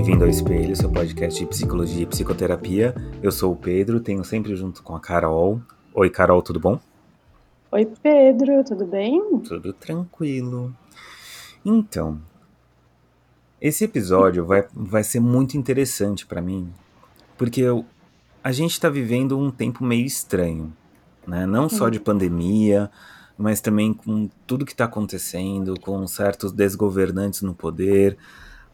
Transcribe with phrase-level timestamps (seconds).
[0.00, 2.94] bem-vindo ao Espelho, seu podcast de psicologia e psicoterapia.
[3.22, 5.60] Eu sou o Pedro, tenho sempre junto com a Carol.
[5.92, 6.80] Oi, Carol, tudo bom?
[7.70, 9.20] Oi, Pedro, tudo bem?
[9.40, 10.74] Tudo tranquilo.
[11.62, 12.18] Então,
[13.60, 16.72] esse episódio vai, vai ser muito interessante para mim,
[17.36, 17.84] porque eu,
[18.42, 20.72] a gente está vivendo um tempo meio estranho,
[21.26, 21.44] né?
[21.44, 22.90] Não só de pandemia,
[23.36, 28.16] mas também com tudo que está acontecendo, com certos desgovernantes no poder,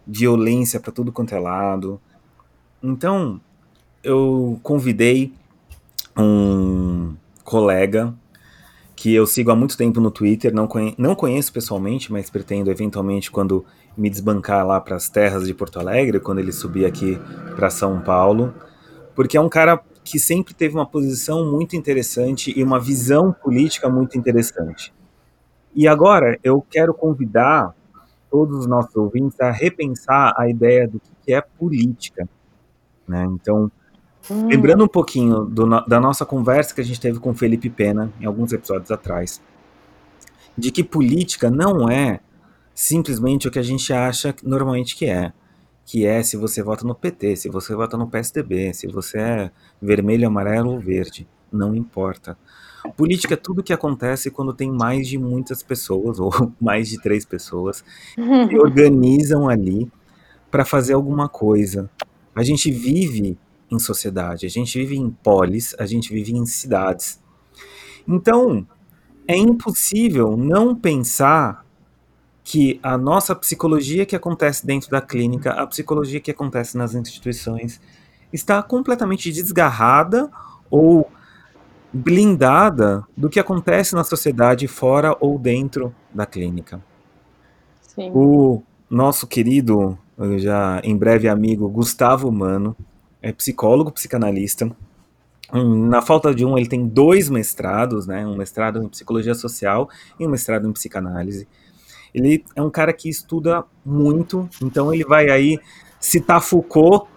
[0.07, 2.01] violência para tudo quanto é lado.
[2.83, 3.41] Então,
[4.03, 5.33] eu convidei
[6.17, 8.15] um colega
[8.95, 12.71] que eu sigo há muito tempo no Twitter, não, conhe não conheço pessoalmente, mas pretendo
[12.71, 13.65] eventualmente quando
[13.97, 17.19] me desbancar lá para as terras de Porto Alegre, quando ele subir aqui
[17.55, 18.55] para São Paulo,
[19.15, 23.89] porque é um cara que sempre teve uma posição muito interessante e uma visão política
[23.89, 24.95] muito interessante.
[25.75, 27.75] E agora eu quero convidar
[28.31, 32.29] todos os nossos ouvintes a repensar a ideia do que é política.
[33.07, 33.25] Né?
[33.31, 33.71] Então,
[34.31, 34.49] hum.
[34.49, 38.25] lembrando um pouquinho do, da nossa conversa que a gente teve com Felipe Pena, em
[38.25, 39.41] alguns episódios atrás,
[40.57, 42.21] de que política não é
[42.75, 45.33] simplesmente o que a gente acha normalmente que é.
[45.85, 49.51] Que é se você vota no PT, se você vota no PSDB, se você é
[49.81, 51.29] vermelho, amarelo ou verde.
[51.51, 52.37] Não importa.
[52.97, 57.25] Política é tudo que acontece quando tem mais de muitas pessoas, ou mais de três
[57.25, 59.91] pessoas, que organizam ali
[60.51, 61.91] para fazer alguma coisa.
[62.35, 63.39] A gente vive
[63.71, 67.21] em sociedade, a gente vive em polis, a gente vive em cidades.
[68.07, 68.67] Então,
[69.27, 71.67] é impossível não pensar
[72.45, 77.81] que a nossa psicologia que acontece dentro da clínica, a psicologia que acontece nas instituições,
[78.33, 80.31] está completamente desgarrada
[80.71, 81.11] ou
[81.97, 86.81] blindada do que acontece na sociedade fora ou dentro da clínica.
[87.81, 88.11] Sim.
[88.15, 89.99] O nosso querido,
[90.37, 92.77] já em breve amigo, Gustavo Mano,
[93.23, 94.71] é psicólogo, psicanalista.
[95.53, 98.27] Na falta de um, ele tem dois mestrados, né?
[98.27, 101.49] Um mestrado em psicologia social e um mestrado em psicanálise.
[102.13, 105.59] Ele é um cara que estuda muito, então ele vai aí
[106.01, 107.09] citar Foucault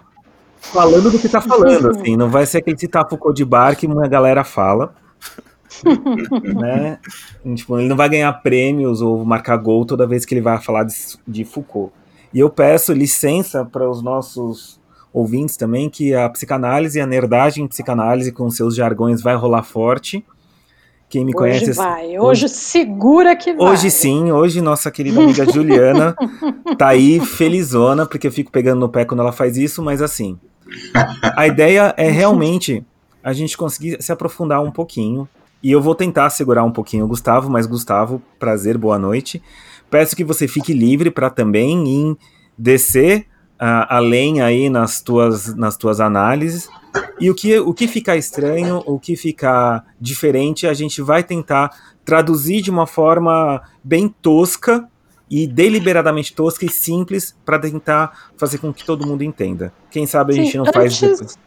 [0.59, 2.15] falando do que tá falando, assim.
[2.15, 4.93] Não vai ser aquele citar Foucault de bar que uma galera fala.
[6.55, 6.99] né?
[7.55, 10.83] Tipo, ele não vai ganhar prêmios ou marcar gol toda vez que ele vai falar
[10.83, 10.93] de,
[11.27, 11.93] de Foucault.
[12.33, 14.79] E eu peço licença para os nossos
[15.11, 20.23] ouvintes também que a psicanálise, a nerdagem em psicanálise com seus jargões vai rolar forte.
[21.09, 21.73] Quem me hoje conhece.
[21.73, 22.07] Vai.
[22.09, 23.67] Hoje, hoje segura que vai.
[23.67, 26.15] Hoje sim, hoje nossa querida amiga Juliana
[26.77, 30.39] tá aí felizona, porque eu fico pegando no pé quando ela faz isso, mas assim,
[31.35, 32.85] a ideia é realmente
[33.23, 35.27] a gente conseguir se aprofundar um pouquinho.
[35.61, 39.41] E eu vou tentar segurar um pouquinho o Gustavo, mas Gustavo, prazer, boa noite.
[39.89, 42.17] Peço que você fique livre para também em
[42.57, 43.25] descer
[43.59, 46.69] uh, além aí nas tuas, nas tuas análises.
[47.19, 51.71] E o que, o que ficar estranho, o que ficar diferente, a gente vai tentar
[52.05, 54.87] traduzir de uma forma bem tosca
[55.29, 59.71] e deliberadamente tosca e simples para tentar fazer com que todo mundo entenda.
[59.91, 60.99] Quem sabe a Sim, gente não antes...
[60.99, 61.37] faz.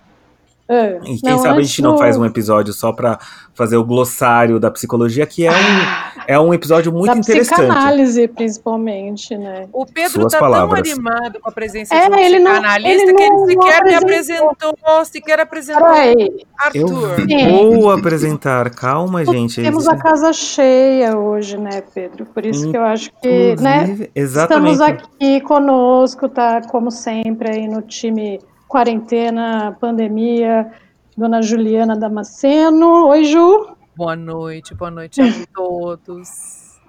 [0.68, 3.18] É, e quem não, sabe a gente não faz um episódio só para
[3.52, 7.58] fazer o glossário da psicologia, que é um, ah, é um episódio muito da interessante.
[7.58, 9.68] psicanálise, principalmente, né?
[9.72, 10.82] O Pedro Suas tá palavras.
[10.82, 13.84] tão animado com a presença é, de um ele psicanalista não, ele que ele sequer
[13.84, 17.30] me apresentou, sequer apresentou Arthur.
[17.30, 19.60] Eu vou apresentar, calma, gente.
[19.60, 22.26] Temos a casa cheia hoje, né, Pedro?
[22.26, 24.72] Por isso que eu acho que, né, exatamente.
[24.72, 30.70] estamos aqui conosco, tá, como sempre, aí no time quarentena, pandemia,
[31.16, 33.08] Dona Juliana Damasceno.
[33.08, 33.66] Oi, Ju.
[33.94, 36.80] Boa noite, boa noite a todos.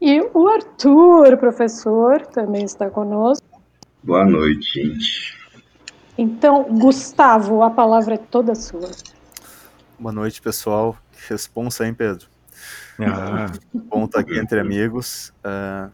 [0.00, 3.44] E o Arthur, professor, também está conosco.
[4.02, 5.38] Boa noite, gente.
[6.16, 8.90] Então, Gustavo, a palavra é toda sua.
[9.98, 10.96] Boa noite, pessoal.
[11.28, 12.28] Responsa, hein, Pedro?
[13.00, 13.50] Ah.
[13.74, 15.32] Bom estar aqui entre amigos.
[15.44, 15.90] Uh,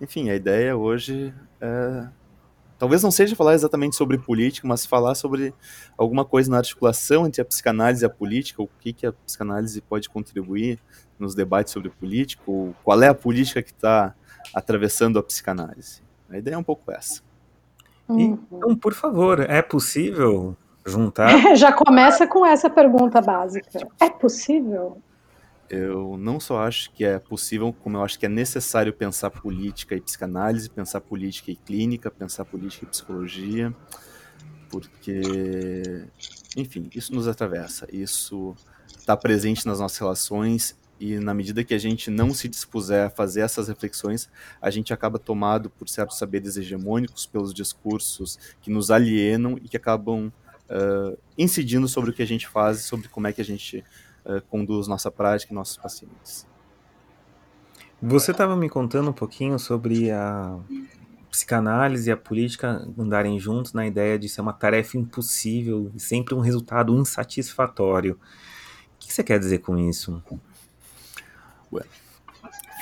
[0.00, 2.06] enfim, a ideia hoje é
[2.84, 5.54] talvez não seja falar exatamente sobre política, mas falar sobre
[5.96, 9.80] alguma coisa na articulação entre a psicanálise e a política, o que, que a psicanálise
[9.80, 10.78] pode contribuir
[11.18, 14.14] nos debates sobre política, ou qual é a política que está
[14.54, 16.02] atravessando a psicanálise.
[16.28, 17.22] A ideia é um pouco essa.
[18.06, 20.54] Então, por favor, é possível
[20.84, 21.30] juntar?
[21.56, 23.88] Já começa com essa pergunta básica.
[23.98, 24.98] É possível?
[25.70, 29.94] Eu não só acho que é possível, como eu acho que é necessário pensar política
[29.94, 33.74] e psicanálise, pensar política e clínica, pensar política e psicologia,
[34.68, 36.04] porque,
[36.56, 38.54] enfim, isso nos atravessa, isso
[38.96, 43.10] está presente nas nossas relações e na medida que a gente não se dispuser a
[43.10, 44.28] fazer essas reflexões,
[44.60, 49.76] a gente acaba tomado por certos saberes hegemônicos, pelos discursos que nos alienam e que
[49.76, 50.32] acabam
[50.70, 53.84] uh, incidindo sobre o que a gente faz, sobre como é que a gente
[54.24, 56.46] uh, conduz nossa prática e nossos pacientes.
[58.02, 60.58] Você estava me contando um pouquinho sobre a
[61.30, 66.34] psicanálise e a política andarem juntos na ideia de ser uma tarefa impossível e sempre
[66.34, 68.14] um resultado insatisfatório.
[68.94, 70.22] O que você quer dizer com isso?
[71.72, 71.86] Well,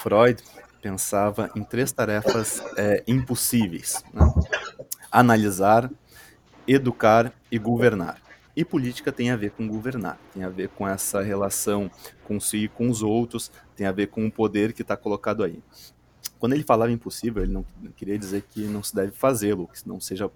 [0.03, 0.43] Freud
[0.83, 4.27] pensava em três tarefas é, impossíveis: né?
[5.11, 5.91] analisar,
[6.67, 8.21] educar e governar.
[8.55, 11.91] E política tem a ver com governar, tem a ver com essa relação
[12.25, 15.43] com si e com os outros, tem a ver com o poder que está colocado
[15.43, 15.59] aí.
[16.39, 17.65] Quando ele falava impossível, ele não,
[17.97, 20.31] queria dizer que não se deve fazê-lo, que não seja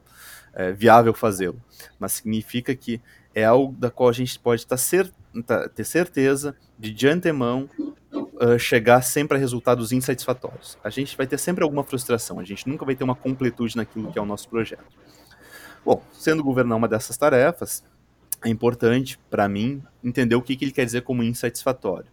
[0.55, 1.61] é, viável fazê-lo,
[1.99, 3.01] mas significa que
[3.35, 5.13] é algo da qual a gente pode tá cer
[5.45, 7.69] tá, ter certeza de de antemão
[8.13, 10.79] uh, chegar sempre a resultados insatisfatórios.
[10.83, 14.11] A gente vai ter sempre alguma frustração, a gente nunca vai ter uma completude naquilo
[14.11, 14.85] que é o nosso projeto.
[15.85, 17.85] Bom, sendo governar uma dessas tarefas,
[18.47, 22.07] é importante para mim entender o que, que ele quer dizer como insatisfatório.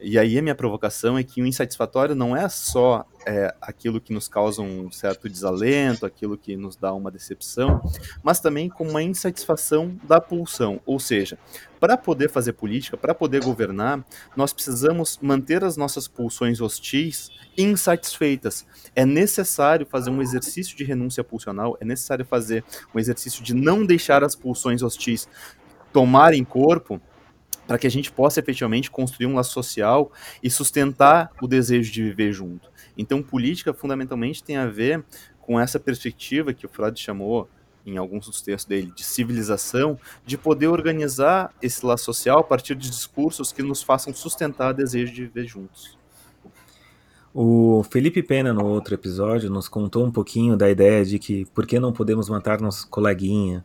[0.00, 4.12] E aí a minha provocação é que o insatisfatório não é só é, aquilo que
[4.12, 7.80] nos causa um certo desalento, aquilo que nos dá uma decepção,
[8.22, 10.80] mas também com uma insatisfação da pulsão.
[10.84, 11.38] Ou seja,
[11.80, 14.04] para poder fazer política, para poder governar,
[14.36, 18.66] nós precisamos manter as nossas pulsões hostis insatisfeitas.
[18.94, 22.64] É necessário fazer um exercício de renúncia pulsional, é necessário fazer
[22.94, 25.28] um exercício de não deixar as pulsões hostis
[25.92, 27.00] tomarem corpo
[27.66, 30.12] para que a gente possa efetivamente construir um laço social
[30.42, 32.70] e sustentar o desejo de viver junto.
[32.96, 35.04] Então, política fundamentalmente tem a ver
[35.40, 37.48] com essa perspectiva que o Freud chamou
[37.86, 42.74] em alguns dos textos dele de civilização, de poder organizar esse laço social a partir
[42.74, 45.98] de discursos que nos façam sustentar o desejo de viver juntos.
[47.36, 51.66] O Felipe Pena, no outro episódio, nos contou um pouquinho da ideia de que por
[51.66, 53.64] que não podemos matar nosso coleguinha,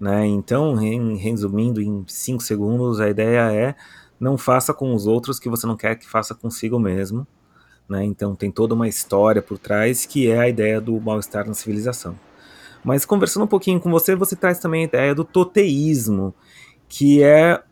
[0.00, 0.26] né?
[0.26, 3.74] Então, em, resumindo em cinco segundos, a ideia é
[4.20, 7.26] não faça com os outros que você não quer que faça consigo mesmo.
[7.88, 8.04] Né?
[8.04, 12.18] Então tem toda uma história por trás que é a ideia do mal-estar na civilização.
[12.84, 16.34] Mas conversando um pouquinho com você, você traz também a ideia do toteísmo,
[16.88, 17.62] que é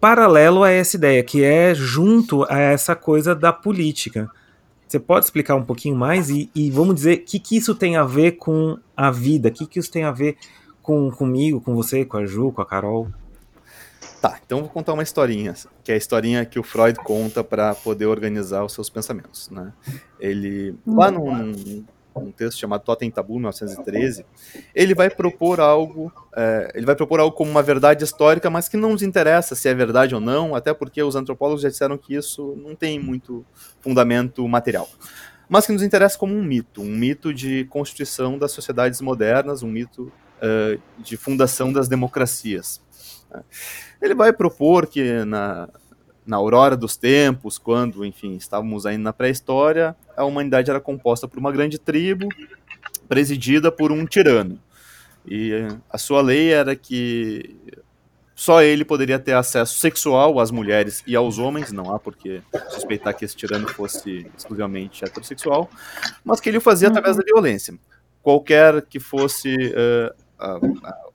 [0.00, 4.30] paralelo a essa ideia, que é junto a essa coisa da política.
[4.86, 7.96] Você pode explicar um pouquinho mais e, e vamos dizer o que, que isso tem
[7.96, 10.36] a ver com a vida, o que, que isso tem a ver
[10.86, 13.08] com comigo, com você, com a Ju, com a Carol?
[14.22, 15.52] Tá, então vou contar uma historinha,
[15.82, 19.72] que é a historinha que o Freud conta para poder organizar os seus pensamentos, né?
[20.20, 21.84] Ele, lá num,
[22.14, 24.24] num texto chamado Totem Tabu, 1913,
[24.72, 28.76] ele vai propor algo, é, ele vai propor algo como uma verdade histórica, mas que
[28.76, 32.14] não nos interessa se é verdade ou não, até porque os antropólogos já disseram que
[32.14, 33.44] isso não tem muito
[33.80, 34.88] fundamento material
[35.48, 39.68] mas que nos interessa como um mito, um mito de constituição das sociedades modernas, um
[39.68, 40.12] mito
[40.42, 42.80] uh, de fundação das democracias.
[44.00, 45.68] Ele vai propor que na,
[46.26, 51.38] na aurora dos tempos, quando, enfim, estávamos ainda na pré-história, a humanidade era composta por
[51.38, 52.28] uma grande tribo
[53.08, 54.58] presidida por um tirano.
[55.26, 55.52] E
[55.90, 57.56] a sua lei era que
[58.34, 62.42] só ele poderia ter acesso sexual às mulheres e aos homens, não há por que
[62.68, 65.70] suspeitar que esse tirano fosse exclusivamente heterossexual,
[66.22, 67.74] mas que ele o fazia através da violência.
[68.22, 69.56] Qualquer que fosse
[70.38, 71.06] a, a,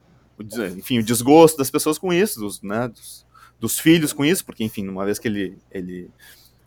[0.78, 3.26] enfim, o desgosto das pessoas com isso, dos, né, dos,
[3.60, 6.10] dos, filhos com isso, porque, enfim, uma vez que ele, ele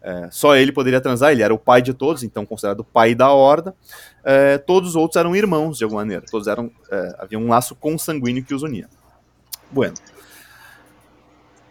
[0.00, 3.14] é, só ele poderia transar, ele era o pai de todos, então considerado o pai
[3.14, 3.74] da horda,
[4.22, 7.74] é, todos os outros eram irmãos, de alguma maneira, todos eram, é, havia um laço
[7.74, 8.88] consanguíneo que os unia.
[9.70, 9.94] Bueno.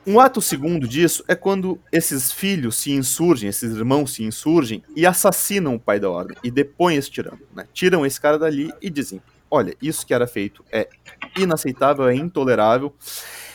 [0.06, 5.06] Um ato segundo disso é quando esses filhos se insurgem, esses irmãos se insurgem e
[5.06, 7.40] assassinam o pai da ordem e depõem esse tirano.
[7.56, 7.66] Né?
[7.72, 9.22] Tiram esse cara dali e dizem:
[9.54, 10.90] olha, isso que era feito é
[11.38, 12.92] inaceitável, é intolerável.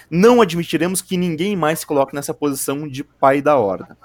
[0.08, 3.98] Não admitiremos que ninguém mais se coloque nessa posição de pai da horda.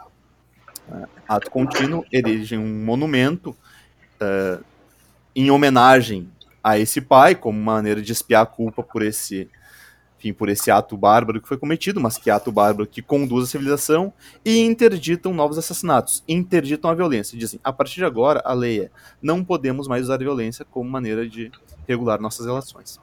[0.90, 3.56] Uh, ato contínuo, erige um monumento
[4.20, 4.64] uh,
[5.36, 6.28] em homenagem
[6.64, 9.48] a esse pai, como maneira de espiar a culpa por esse,
[10.24, 13.48] enfim, por esse ato bárbaro que foi cometido, mas que ato bárbaro que conduz a
[13.52, 14.14] civilização,
[14.46, 17.38] e interditam novos assassinatos, interditam a violência.
[17.38, 18.90] Dizem, a partir de agora, a lei é,
[19.22, 21.52] não podemos mais usar violência como maneira de
[21.86, 23.00] regular nossas relações.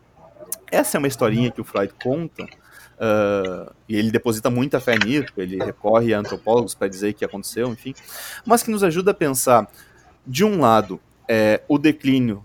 [0.70, 5.32] Essa é uma historinha que o Freud conta, uh, e ele deposita muita fé nisso,
[5.36, 7.94] ele recorre a antropólogos para dizer que aconteceu, enfim,
[8.46, 9.70] mas que nos ajuda a pensar,
[10.26, 10.98] de um lado,
[11.28, 12.44] é, o declínio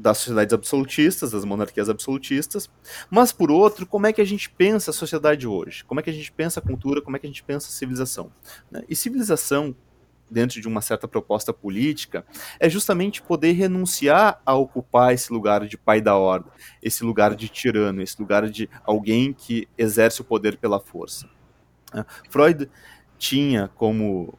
[0.00, 2.70] das sociedades absolutistas, das monarquias absolutistas,
[3.10, 5.84] mas por outro, como é que a gente pensa a sociedade hoje?
[5.84, 7.02] Como é que a gente pensa a cultura?
[7.02, 8.32] Como é que a gente pensa a civilização?
[8.70, 8.82] Né?
[8.88, 9.76] E civilização,
[10.30, 12.24] dentro de uma certa proposta política,
[12.58, 16.50] é justamente poder renunciar a ocupar esse lugar de pai da ordem,
[16.82, 21.28] esse lugar de tirano, esse lugar de alguém que exerce o poder pela força.
[21.92, 22.06] Né?
[22.30, 22.70] Freud
[23.18, 24.38] tinha como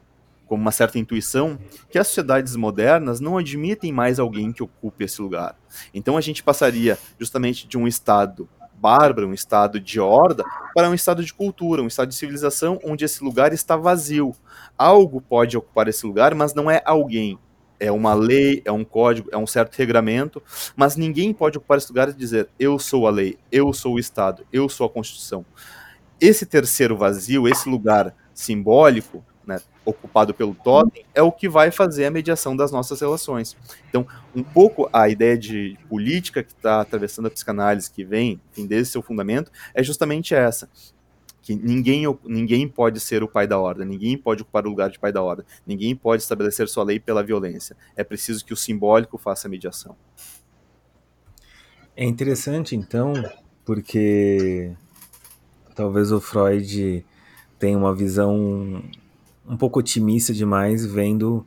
[0.52, 5.22] como uma certa intuição, que as sociedades modernas não admitem mais alguém que ocupe esse
[5.22, 5.56] lugar.
[5.94, 10.44] Então a gente passaria justamente de um estado bárbaro, um estado de horda,
[10.74, 14.36] para um estado de cultura, um estado de civilização onde esse lugar está vazio.
[14.76, 17.38] Algo pode ocupar esse lugar, mas não é alguém.
[17.80, 20.42] É uma lei, é um código, é um certo regramento,
[20.76, 23.98] mas ninguém pode ocupar esse lugar e dizer eu sou a lei, eu sou o
[23.98, 25.46] Estado, eu sou a Constituição.
[26.20, 32.06] Esse terceiro vazio, esse lugar simbólico, né, ocupado pelo totem, é o que vai fazer
[32.06, 33.56] a mediação das nossas relações.
[33.88, 38.66] Então, um pouco a ideia de política que está atravessando a psicanálise, que vem, enfim,
[38.66, 40.68] desde seu fundamento, é justamente essa.
[41.42, 44.98] Que ninguém, ninguém pode ser o pai da ordem, ninguém pode ocupar o lugar de
[44.98, 47.76] pai da ordem, ninguém pode estabelecer sua lei pela violência.
[47.96, 49.96] É preciso que o simbólico faça a mediação.
[51.96, 53.12] É interessante, então,
[53.64, 54.72] porque
[55.74, 57.04] talvez o Freud
[57.58, 58.82] tenha uma visão
[59.48, 61.44] um pouco otimista demais vendo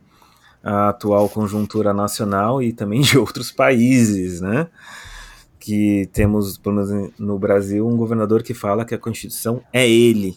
[0.62, 4.68] a atual conjuntura nacional e também de outros países, né?
[5.58, 10.36] Que temos, pelo menos no Brasil, um governador que fala que a Constituição é ele.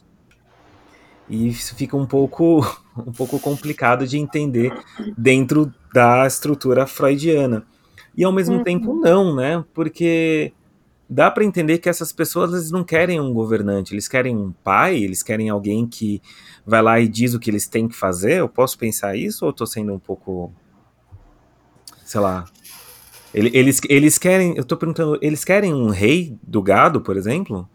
[1.29, 2.61] E isso fica um pouco,
[2.97, 4.71] um pouco complicado de entender
[5.17, 7.65] dentro da estrutura freudiana.
[8.15, 8.63] E ao mesmo uhum.
[8.63, 9.63] tempo não, né?
[9.73, 10.51] Porque
[11.09, 15.23] dá para entender que essas pessoas não querem um governante, eles querem um pai, eles
[15.23, 16.21] querem alguém que
[16.65, 18.33] vai lá e diz o que eles têm que fazer.
[18.33, 20.53] Eu posso pensar isso ou estou sendo um pouco,
[22.05, 22.45] sei lá?
[23.33, 27.69] Eles, eles querem, eu tô perguntando, eles querem um rei do gado, por exemplo?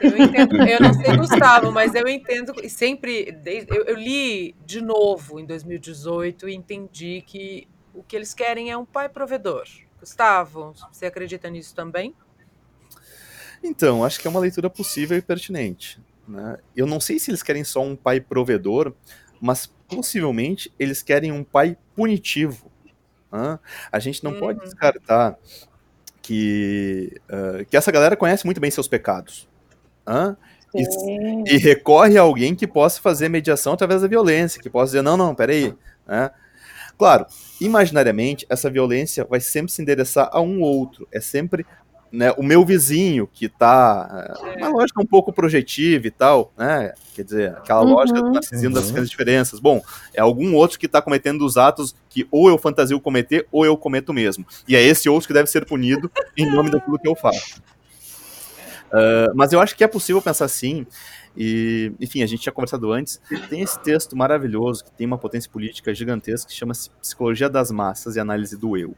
[0.00, 3.34] Eu entendo, eu não sei, Gustavo, mas eu entendo, e sempre,
[3.68, 8.76] eu, eu li de novo em 2018 e entendi que o que eles querem é
[8.76, 9.64] um pai provedor.
[9.98, 12.14] Gustavo, você acredita nisso também?
[13.62, 16.00] Então, acho que é uma leitura possível e pertinente.
[16.26, 16.56] Né?
[16.74, 18.92] Eu não sei se eles querem só um pai provedor,
[19.40, 22.70] mas possivelmente eles querem um pai punitivo.
[23.30, 23.58] Né?
[23.90, 24.64] A gente não pode uhum.
[24.64, 25.38] descartar
[26.20, 29.48] que, uh, que essa galera conhece muito bem seus pecados.
[30.06, 30.36] Né?
[30.74, 35.02] E, e, recorre a alguém que possa fazer mediação através da violência, que possa dizer,
[35.02, 35.74] não, não, peraí.
[36.06, 36.30] Né?
[36.96, 37.26] Claro,
[37.60, 41.06] imaginariamente, essa violência vai sempre se endereçar a um outro.
[41.12, 41.66] É sempre
[42.12, 44.34] né, o meu vizinho, que tá.
[44.42, 44.58] É.
[44.58, 46.92] Uma lógica um pouco projetiva e tal, né?
[47.14, 47.94] Quer dizer, aquela uhum.
[47.94, 49.58] lógica do narcisismo das pequenas diferenças.
[49.58, 53.64] Bom, é algum outro que está cometendo os atos que ou eu fantasio cometer ou
[53.64, 54.46] eu cometo mesmo.
[54.68, 57.62] E é esse outro que deve ser punido em nome daquilo que eu faço.
[58.88, 60.86] Uh, mas eu acho que é possível pensar assim.
[61.34, 63.18] E, enfim, a gente tinha conversado antes.
[63.48, 68.16] Tem esse texto maravilhoso que tem uma potência política gigantesca que chama-se Psicologia das Massas
[68.16, 68.94] e Análise do Eu.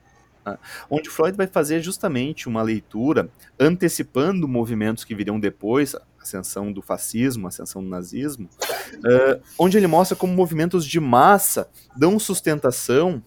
[0.90, 7.48] Onde Freud vai fazer justamente uma leitura antecipando movimentos que virão depois, ascensão do fascismo,
[7.48, 8.48] ascensão do nazismo,
[8.96, 13.22] uh, onde ele mostra como movimentos de massa dão sustentação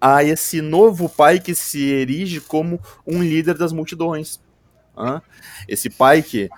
[0.00, 4.40] a esse novo pai que se erige como um líder das multidões.
[5.66, 6.50] Esse pai que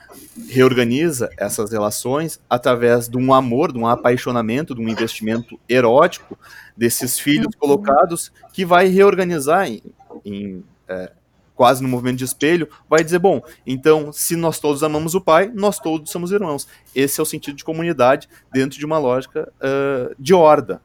[0.48, 6.38] reorganiza essas relações através de um amor, de um apaixonamento, de um investimento erótico
[6.76, 7.58] desses filhos uhum.
[7.58, 9.82] colocados, que vai reorganizar em,
[10.24, 11.12] em é,
[11.54, 15.50] quase no movimento de espelho, vai dizer, bom, então, se nós todos amamos o pai,
[15.54, 16.66] nós todos somos irmãos.
[16.94, 20.82] Esse é o sentido de comunidade dentro de uma lógica uh, de horda,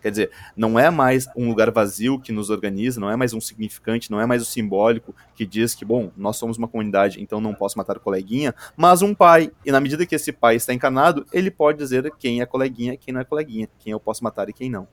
[0.00, 3.40] Quer dizer, não é mais um lugar vazio que nos organiza, não é mais um
[3.40, 7.40] significante, não é mais o simbólico que diz que, bom, nós somos uma comunidade, então
[7.40, 9.50] não posso matar o coleguinha, mas um pai.
[9.64, 12.96] E na medida que esse pai está encarnado, ele pode dizer quem é coleguinha e
[12.96, 14.86] quem não é coleguinha, quem eu posso matar e quem não.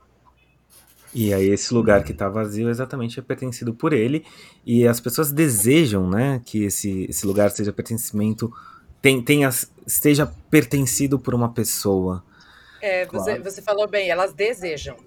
[1.14, 4.24] E aí esse lugar que está vazio exatamente é pertencido por ele
[4.66, 8.52] e as pessoas desejam, né, que esse, esse lugar seja pertencimento
[9.24, 9.50] tenha,
[9.86, 12.24] esteja pertencido por uma pessoa.
[12.84, 13.42] É, você, claro.
[13.42, 14.98] você falou bem, elas desejam.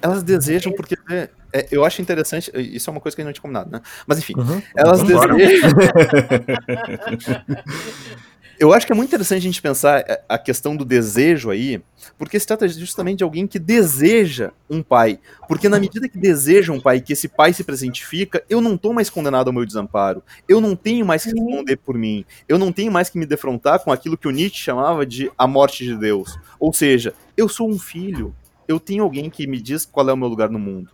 [0.00, 3.30] Elas desejam porque é, é, eu acho interessante, isso é uma coisa que a gente
[3.30, 3.82] não tinha combinado, né?
[4.06, 4.62] Mas enfim, uhum.
[4.76, 5.36] elas desejam.
[8.60, 11.82] eu acho que é muito interessante a gente pensar é, a questão do desejo aí,
[12.18, 15.18] porque se trata justamente de alguém que deseja um pai.
[15.48, 18.92] Porque na medida que deseja um pai, que esse pai se presentifica, eu não estou
[18.92, 20.22] mais condenado ao meu desamparo.
[20.46, 22.22] Eu não tenho mais que responder por mim.
[22.46, 25.46] Eu não tenho mais que me defrontar com aquilo que o Nietzsche chamava de a
[25.46, 26.38] morte de Deus.
[26.58, 28.34] Ou seja, eu sou um filho.
[28.68, 30.90] Eu tenho alguém que me diz qual é o meu lugar no mundo.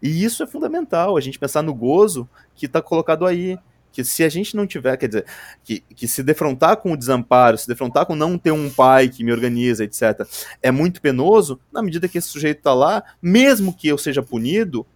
[0.00, 3.58] E isso é fundamental, a gente pensar no gozo que está colocado aí.
[3.92, 5.26] Que se a gente não tiver, quer dizer,
[5.62, 9.22] que, que se defrontar com o desamparo, se defrontar com não ter um pai que
[9.22, 10.26] me organiza, etc.,
[10.62, 14.86] é muito penoso, na medida que esse sujeito está lá, mesmo que eu seja punido,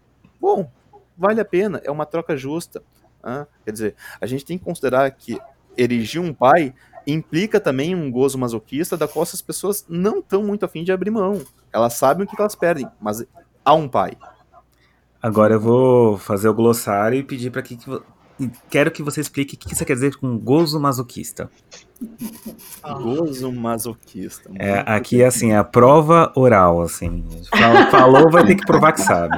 [0.40, 0.70] bom,
[1.16, 2.82] vale a pena, é uma troca justa.
[3.22, 3.46] Né?
[3.64, 5.38] Quer dizer, a gente tem que considerar que
[5.76, 6.74] erigir um pai
[7.06, 11.10] implica também um gozo masoquista da qual essas pessoas não estão muito afim de abrir
[11.10, 11.42] mão.
[11.72, 13.24] Elas sabem o que elas perdem, mas
[13.64, 14.16] há um pai.
[15.22, 17.90] Agora eu vou fazer o glossário e pedir para que, que
[18.70, 21.50] quero que você explique o que você quer dizer com gozo masoquista.
[22.82, 24.50] Gozo masoquista.
[24.58, 27.24] É, aqui é assim, é a prova oral, assim.
[27.90, 29.36] Falou, vai ter que provar que sabe.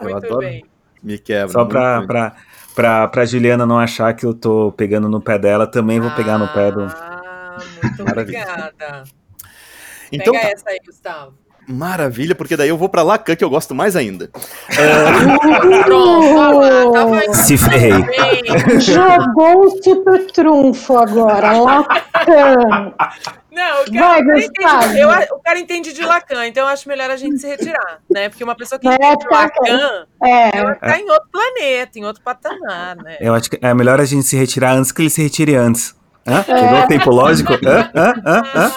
[0.00, 0.38] Muito eu adoro.
[0.38, 0.64] Bem.
[1.02, 1.48] Me quebra.
[1.48, 2.36] Só pra, pra,
[2.74, 6.38] pra, pra Juliana não achar que eu tô pegando no pé dela, também vou pegar
[6.38, 6.82] no pé do.
[6.82, 9.04] Ah, muito obrigada.
[10.12, 10.52] Então, Pega tá.
[10.52, 11.45] essa aí, Gustavo.
[11.68, 14.30] Maravilha, porque daí eu vou pra Lacan, que eu gosto mais ainda.
[17.34, 17.90] Se ferrei.
[18.80, 22.94] Jogou-se pro trunfo agora, Lacan.
[23.50, 27.10] Não, o cara, Vai, entende, eu, o cara entende de Lacan, então eu acho melhor
[27.10, 28.28] a gente se retirar, né?
[28.28, 30.58] Porque uma pessoa que é, entende de Lacan, é.
[30.58, 33.16] ela tá em outro planeta, em outro patamar, né?
[33.18, 35.96] Eu acho que é melhor a gente se retirar antes que ele se retire antes.
[36.26, 36.44] Hã?
[36.46, 36.84] É.
[36.84, 37.54] o tempo lógico?
[37.54, 37.90] Hã?
[37.94, 38.12] Hã?
[38.26, 38.42] Hã?
[38.54, 38.70] Hã?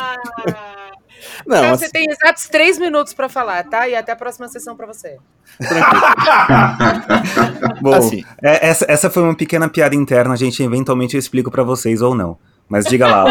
[1.50, 1.86] Não, então, assim...
[1.86, 3.90] Você tem exatos três minutos para falar, tá?
[3.90, 5.18] E até a próxima sessão para você.
[7.82, 8.24] Bom, assim.
[8.40, 12.04] é, essa, essa foi uma pequena piada interna, a gente eventualmente eu explico para vocês
[12.04, 12.38] ou não.
[12.68, 13.26] Mas diga lá,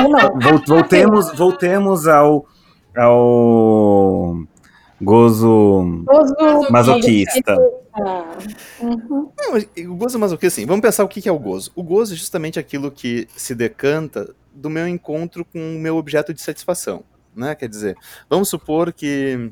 [0.67, 2.45] voltemos, voltemos ao,
[2.97, 4.37] ao
[5.01, 7.57] gozo, gozo masoquista.
[8.81, 9.31] Uhum.
[9.39, 11.71] Não, o gozo masoquista, assim, vamos pensar o que é o gozo.
[11.77, 16.35] O gozo é justamente aquilo que se decanta do meu encontro com o meu objeto
[16.35, 17.05] de satisfação
[17.39, 17.55] né?
[17.55, 17.97] Quer dizer,
[18.29, 19.51] vamos supor que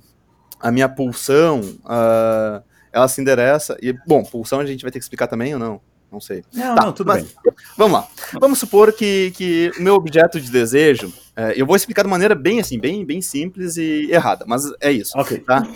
[0.60, 2.62] a minha pulsão, uh,
[2.92, 5.80] ela se endereça, e, bom, pulsão a gente vai ter que explicar também ou não?
[6.10, 6.44] Não sei.
[6.52, 7.54] Não, tá, não tudo mas, bem.
[7.76, 8.08] Vamos lá.
[8.40, 12.34] Vamos supor que, que o meu objeto de desejo, é, eu vou explicar de maneira
[12.34, 15.18] bem assim, bem, bem simples e errada, mas é isso.
[15.18, 15.38] Ok.
[15.40, 15.66] Tá?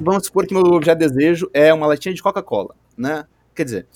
[0.00, 3.24] Vamos supor que meu objeto de desejo é uma latinha de Coca-Cola, né?
[3.54, 3.86] Quer dizer,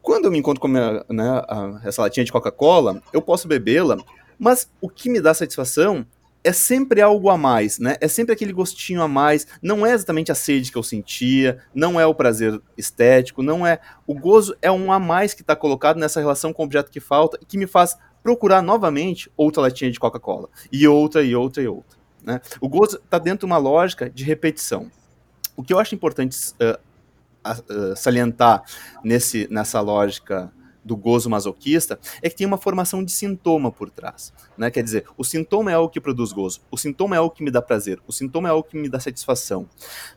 [0.00, 1.42] quando eu me encontro com minha, né,
[1.84, 3.96] essa latinha de Coca-Cola, eu posso bebê-la,
[4.38, 6.04] mas o que me dá satisfação
[6.44, 7.96] é sempre algo a mais, né?
[8.00, 9.46] É sempre aquele gostinho a mais.
[9.62, 13.78] Não é exatamente a sede que eu sentia, não é o prazer estético, não é.
[14.06, 17.00] O gozo é um a mais que está colocado nessa relação com o objeto que
[17.00, 20.48] falta e que me faz procurar novamente outra latinha de Coca-Cola.
[20.70, 21.98] E outra, e outra, e outra.
[22.22, 22.40] Né?
[22.60, 24.90] O gozo está dentro de uma lógica de repetição.
[25.56, 26.78] O que eu acho importante uh,
[27.48, 28.62] uh, salientar
[29.04, 30.52] nesse, nessa lógica
[30.84, 34.32] do gozo masoquista é que tem uma formação de sintoma por trás.
[34.56, 34.70] Né?
[34.70, 37.50] Quer dizer, o sintoma é o que produz gozo, o sintoma é o que me
[37.50, 39.68] dá prazer, o sintoma é o que me dá satisfação.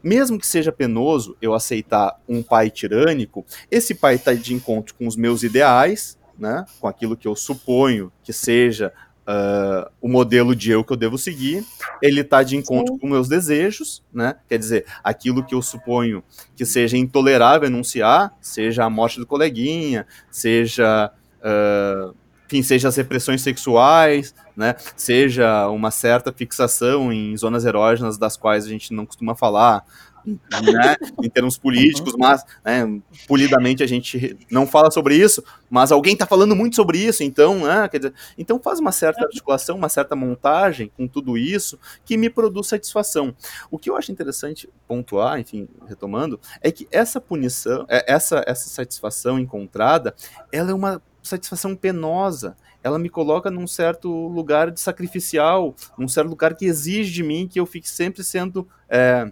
[0.04, 5.08] Mesmo que seja penoso eu aceitar um pai tirânico, esse pai está de encontro com
[5.08, 6.66] os meus ideais, né?
[6.80, 8.92] com aquilo que eu suponho que seja
[9.28, 11.64] uh, o modelo de eu que eu devo seguir,
[12.02, 13.00] ele está de encontro Sim.
[13.00, 14.36] com meus desejos, né?
[14.48, 16.24] Quer dizer, aquilo que eu suponho
[16.56, 21.12] que seja intolerável enunciar, seja a morte do coleguinha, seja.
[21.40, 22.16] Uh,
[22.48, 28.66] enfim, seja as repressões sexuais, né, seja uma certa fixação em zonas erógenas das quais
[28.66, 29.84] a gente não costuma falar,
[30.26, 32.20] né, em termos políticos, uhum.
[32.20, 36.98] mas né, polidamente a gente não fala sobre isso, mas alguém está falando muito sobre
[36.98, 39.28] isso, então, né, dizer, então faz uma certa uhum.
[39.28, 43.36] articulação, uma certa montagem com tudo isso que me produz satisfação.
[43.70, 48.70] O que eu acho interessante pontuar, enfim, retomando, é que essa punição, é, essa, essa
[48.70, 50.16] satisfação encontrada,
[50.52, 56.30] ela é uma satisfação penosa, ela me coloca num certo lugar de sacrificial, num certo
[56.30, 59.32] lugar que exige de mim que eu fique sempre sendo é,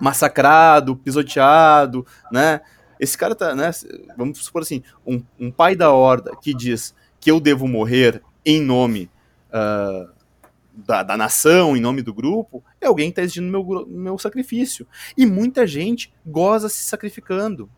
[0.00, 2.60] massacrado, pisoteado, né?
[2.98, 3.70] Esse cara tá, né?
[4.16, 8.60] Vamos supor assim, um, um pai da horda que diz que eu devo morrer em
[8.60, 9.10] nome
[9.48, 10.12] uh,
[10.74, 14.86] da, da, nação, em nome do grupo, é alguém que está exigindo meu, meu sacrifício.
[15.16, 17.70] E muita gente goza se sacrificando.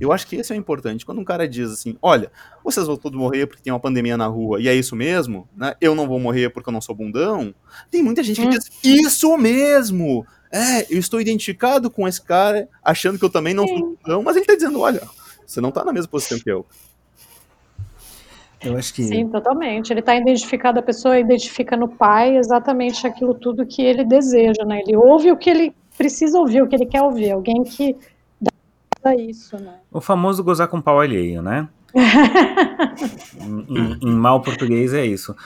[0.00, 1.04] Eu acho que esse é o importante.
[1.04, 2.30] Quando um cara diz assim, olha,
[2.62, 5.74] vocês vão todos morrer porque tem uma pandemia na rua, e é isso mesmo, né?
[5.80, 7.54] Eu não vou morrer porque eu não sou bundão.
[7.90, 8.50] Tem muita gente que hum.
[8.50, 10.26] diz, isso mesmo!
[10.50, 13.78] É, eu estou identificado com esse cara, achando que eu também não Sim.
[13.78, 15.02] sou bundão, mas ele está dizendo, olha,
[15.44, 16.64] você não está na mesma posição que eu.
[18.62, 19.02] Eu acho que.
[19.02, 19.92] Sim, totalmente.
[19.92, 24.80] Ele está identificado, a pessoa identifica no pai exatamente aquilo tudo que ele deseja, né?
[24.86, 27.32] Ele ouve o que ele precisa ouvir, o que ele quer ouvir.
[27.32, 27.96] Alguém que
[29.04, 29.80] dá isso, né?
[29.92, 31.68] O famoso gozar com pau alheio, né?
[33.40, 35.36] em, em, em mal português é isso.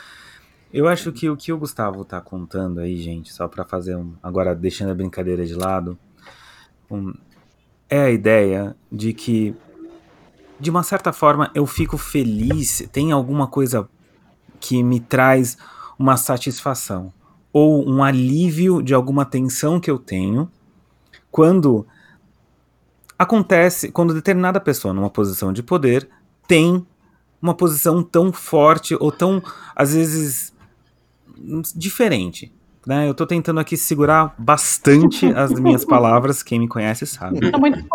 [0.73, 4.15] Eu acho que o que o Gustavo tá contando aí, gente, só para fazer um.
[4.23, 5.99] Agora, deixando a brincadeira de lado.
[6.91, 7.13] Um,
[7.91, 9.55] é a ideia de que,
[10.61, 13.89] de uma certa forma, eu fico feliz, tem alguma coisa
[14.61, 15.57] que me traz
[15.99, 17.13] uma satisfação
[17.53, 20.51] ou um alívio de alguma tensão que eu tenho
[21.31, 21.87] quando
[23.19, 26.09] acontece, quando determinada pessoa numa posição de poder
[26.47, 26.87] tem
[27.41, 29.43] uma posição tão forte ou tão,
[29.75, 30.55] às vezes,
[31.75, 32.53] diferente.
[32.87, 33.07] Né?
[33.07, 37.51] Eu estou tentando aqui segurar bastante as minhas palavras, quem me conhece sabe.
[37.51, 37.87] Tá muito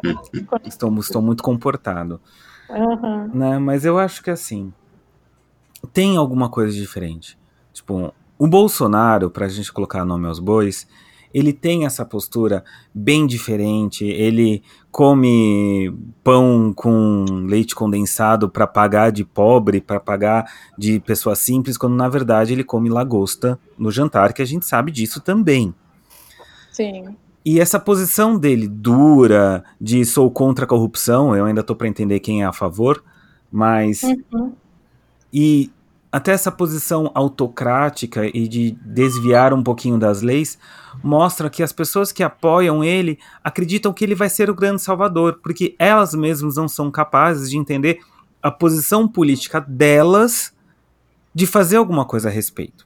[0.65, 2.21] estou, estou muito comportado.
[2.69, 3.31] Uhum.
[3.33, 3.57] Né?
[3.59, 4.71] Mas eu acho que assim,
[5.91, 7.37] tem alguma coisa diferente.
[7.73, 10.87] Tipo, o Bolsonaro, para a gente colocar nome aos bois,
[11.33, 14.05] ele tem essa postura bem diferente.
[14.05, 15.91] Ele come
[16.23, 20.45] pão com leite condensado para pagar de pobre, para pagar
[20.77, 24.91] de pessoa simples, quando na verdade ele come lagosta no jantar, que a gente sabe
[24.91, 25.73] disso também.
[26.71, 27.15] Sim.
[27.45, 32.19] E essa posição dele dura, de sou contra a corrupção, eu ainda estou para entender
[32.19, 33.03] quem é a favor,
[33.51, 34.03] mas.
[34.03, 34.53] Uhum.
[35.31, 35.71] E
[36.13, 40.59] até essa posição autocrática e de desviar um pouquinho das leis
[41.03, 45.39] mostra que as pessoas que apoiam ele acreditam que ele vai ser o grande salvador,
[45.41, 47.99] porque elas mesmas não são capazes de entender
[48.43, 50.53] a posição política delas
[51.33, 52.85] de fazer alguma coisa a respeito.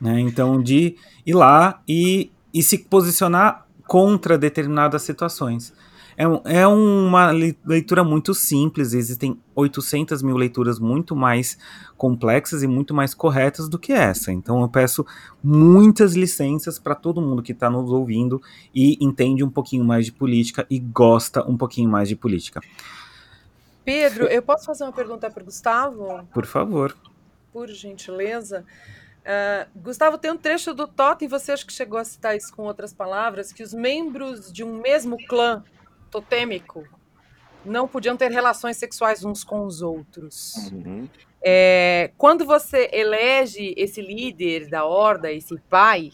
[0.00, 0.20] Né?
[0.20, 5.74] Então, de ir lá e, e se posicionar contra determinadas situações.
[6.16, 7.30] É, é uma
[7.64, 11.58] leitura muito simples, existem 800 mil leituras muito mais
[11.96, 14.32] complexas e muito mais corretas do que essa.
[14.32, 15.04] Então eu peço
[15.42, 18.40] muitas licenças para todo mundo que está nos ouvindo
[18.74, 22.60] e entende um pouquinho mais de política e gosta um pouquinho mais de política.
[23.84, 26.26] Pedro, eu posso fazer uma pergunta para o Gustavo?
[26.32, 26.96] Por favor.
[27.52, 28.64] Por gentileza.
[29.24, 32.64] Uh, Gustavo, tem um trecho do Totem, você acha que chegou a citar isso com
[32.64, 35.64] outras palavras, que os membros de um mesmo clã
[36.14, 36.86] totêmico
[37.64, 40.70] não podiam ter relações sexuais uns com os outros.
[40.72, 41.08] Uhum.
[41.42, 46.12] É, quando você elege esse líder da horda, esse pai,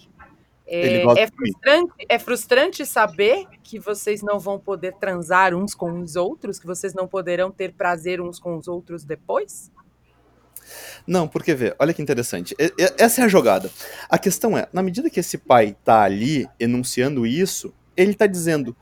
[0.67, 6.17] é, é, frustrante, é, frustrante, saber que vocês não vão poder transar uns com os
[6.17, 9.71] outros, que vocês não poderão ter prazer uns com os outros depois?
[11.07, 12.55] Não, porque vê, olha que interessante.
[12.97, 13.71] Essa é a jogada.
[14.09, 18.77] A questão é, na medida que esse pai tá ali enunciando isso, ele tá dizendo: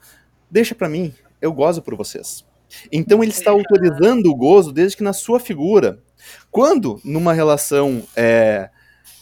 [0.51, 2.45] deixa para mim, eu gozo por vocês.
[2.93, 6.03] Então ele está autorizando o gozo desde que na sua figura.
[6.51, 8.71] Quando numa relação é,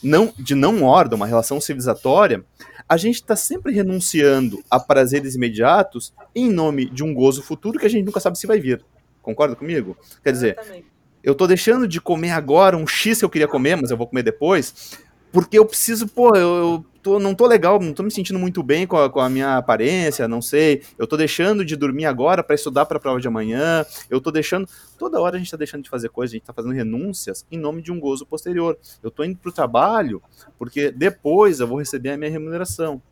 [0.03, 2.45] não, de não ordem, uma relação civilizatória,
[2.89, 7.87] a gente está sempre renunciando a prazeres imediatos em nome de um gozo futuro que
[7.87, 8.85] a gente nunca sabe se vai vir.
[9.21, 9.97] Concorda comigo?
[10.23, 10.57] Quer dizer,
[11.23, 14.07] eu estou deixando de comer agora um X que eu queria comer, mas eu vou
[14.07, 14.97] comer depois,
[15.37, 18.63] porque eu preciso, pô, eu, eu tô, não tô legal, não tô me sentindo muito
[18.63, 20.83] bem com a, com a minha aparência, não sei.
[20.97, 23.85] Eu tô deixando de dormir agora para estudar para a prova de amanhã.
[24.09, 24.67] Eu tô deixando.
[24.97, 27.59] Toda hora a gente tá deixando de fazer coisas, a gente tá fazendo renúncias em
[27.59, 28.79] nome de um gozo posterior.
[29.03, 30.23] Eu tô indo pro trabalho
[30.59, 33.03] porque depois eu vou receber a minha remuneração.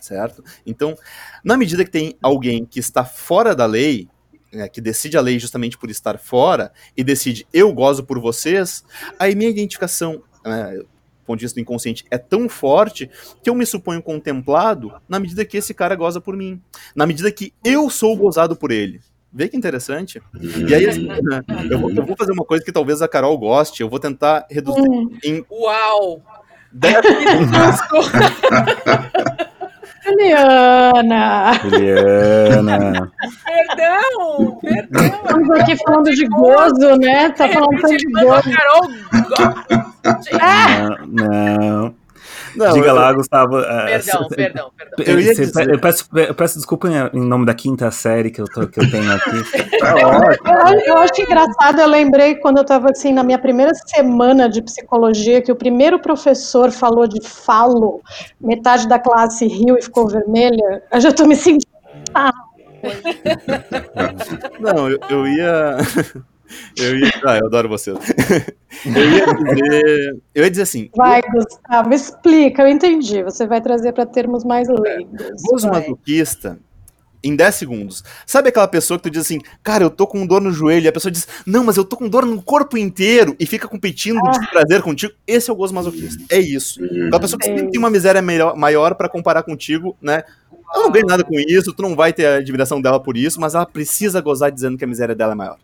[0.00, 0.42] Certo?
[0.64, 0.96] Então,
[1.44, 4.08] na medida que tem alguém que está fora da lei,
[4.50, 8.82] é, que decide a lei justamente por estar fora e decide eu gozo por vocês,
[9.18, 10.82] aí minha identificação, é,
[11.28, 13.08] ponto de vista do inconsciente, é tão forte
[13.42, 16.60] que eu me suponho contemplado na medida que esse cara goza por mim.
[16.94, 19.00] Na medida que eu sou gozado por ele.
[19.32, 20.20] Vê que interessante.
[20.68, 23.38] E aí, assim, né, eu, vou, eu, vou, fazer uma coisa que talvez a Carol
[23.38, 25.10] goste, eu vou tentar reduzir hum.
[25.22, 25.44] em.
[25.50, 26.22] Uau!
[26.72, 26.96] 10
[30.08, 31.52] Juliana!
[31.62, 33.12] Juliana!
[33.44, 34.58] Perdão!
[34.62, 35.04] Perdão!
[35.04, 37.30] Estamos aqui falando de gozo, né?
[37.30, 38.50] Tá falando tanto de gozo.
[38.50, 38.88] Carol,
[41.06, 41.94] não, não.
[42.58, 42.94] Não, Diga eu...
[42.94, 43.60] lá, Gustavo.
[43.60, 45.04] É, perdão, perdão, perdão.
[45.06, 45.70] Eu, ia dizer...
[45.70, 48.90] eu, peço, eu peço desculpa em nome da quinta série que eu, tô, que eu
[48.90, 49.30] tenho aqui.
[49.78, 54.60] eu, eu acho engraçado, eu lembrei quando eu estava assim, na minha primeira semana de
[54.60, 58.00] psicologia, que o primeiro professor falou de falo,
[58.40, 60.82] metade da classe riu e ficou vermelha.
[60.92, 61.66] Eu já estou me sentindo.
[62.14, 62.32] Ah.
[64.60, 65.76] Não, eu, eu ia.
[66.76, 67.10] Eu ia.
[67.24, 67.90] Ah, eu adoro você.
[67.90, 67.96] Eu
[69.10, 70.16] ia dizer.
[70.34, 70.90] Eu ia dizer assim.
[70.96, 73.22] Vai, Gustavo, explica, eu entendi.
[73.22, 75.42] Você vai trazer para termos mais leigos.
[75.42, 76.58] Gozo masoquista
[77.22, 78.04] em 10 segundos.
[78.26, 80.88] Sabe aquela pessoa que tu diz assim, cara, eu tô com dor no joelho, e
[80.88, 84.20] a pessoa diz, não, mas eu tô com dor no corpo inteiro, e fica competindo
[84.24, 84.30] ah.
[84.30, 85.12] de prazer contigo.
[85.26, 86.22] Esse é o gozo masoquista.
[86.30, 86.82] É isso.
[86.84, 90.22] Aquela pessoa que sempre tem uma miséria melhor, maior para comparar contigo, né?
[90.74, 93.40] Eu não ganho nada com isso, tu não vai ter a admiração dela por isso,
[93.40, 95.58] mas ela precisa gozar dizendo que a miséria dela é maior.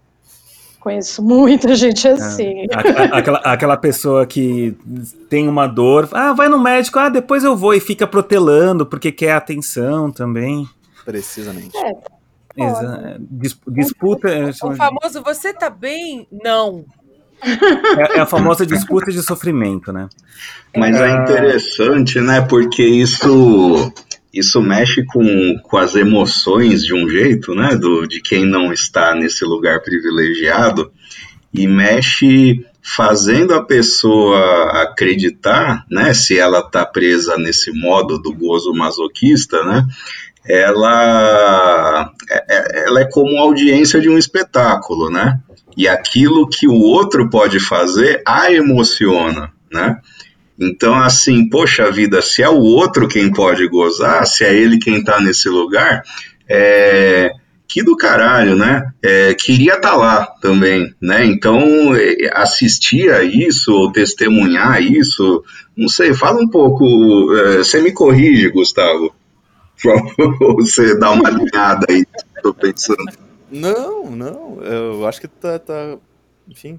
[0.84, 2.10] Conheço muita gente é.
[2.10, 2.66] assim.
[2.70, 4.76] É, aquela, aquela pessoa que
[5.30, 9.10] tem uma dor, ah, vai no médico, ah, depois eu vou, e fica protelando porque
[9.10, 10.68] quer atenção também.
[11.02, 11.74] Precisamente.
[11.74, 11.94] É.
[12.54, 13.16] Exa
[13.66, 14.28] disputa.
[14.28, 16.28] É, o famoso você tá bem?
[16.30, 16.84] Não.
[17.42, 20.10] É, é, a famosa disputa de sofrimento, né?
[20.76, 22.42] Mas é interessante, né?
[22.42, 23.90] Porque isso
[24.34, 27.76] isso mexe com, com as emoções de um jeito, né?
[27.76, 30.92] Do, de quem não está nesse lugar privilegiado
[31.52, 36.12] e mexe fazendo a pessoa acreditar, né?
[36.12, 39.86] Se ela está presa nesse modo do gozo masoquista, né?
[40.46, 45.40] Ela, é, ela é como audiência de um espetáculo, né?
[45.76, 49.98] E aquilo que o outro pode fazer a emociona, né?
[50.58, 55.02] Então, assim, poxa vida, se é o outro quem pode gozar, se é ele quem
[55.02, 56.02] tá nesse lugar,
[56.48, 57.32] é,
[57.66, 58.92] que do caralho, né?
[59.02, 61.24] É, queria estar tá lá também, né?
[61.24, 61.60] Então,
[61.96, 65.42] é, assistir a isso, ou testemunhar isso,
[65.76, 69.12] não sei, fala um pouco, é, você me corrige, Gustavo,
[70.56, 72.04] você dá uma alinhada aí,
[72.42, 73.04] tô pensando.
[73.50, 75.96] Não, não, eu acho que tá, tá
[76.48, 76.78] enfim,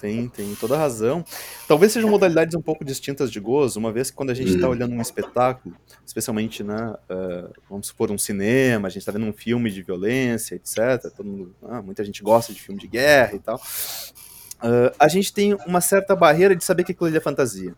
[0.00, 1.24] tem, tem toda razão.
[1.68, 4.66] Talvez sejam modalidades um pouco distintas de gozo, uma vez que quando a gente está
[4.66, 4.72] uhum.
[4.72, 9.32] olhando um espetáculo, especialmente, né, uh, vamos supor, um cinema, a gente está vendo um
[9.32, 11.12] filme de violência, etc.
[11.22, 13.56] Mundo, ah, muita gente gosta de filme de guerra e tal.
[13.56, 17.74] Uh, a gente tem uma certa barreira de saber que aquilo é fantasia.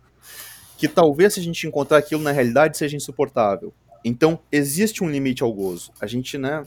[0.79, 3.73] Que talvez se a gente encontrar aquilo na realidade seja insuportável.
[4.05, 5.93] Então, existe um limite ao gozo.
[6.01, 6.65] A gente, né,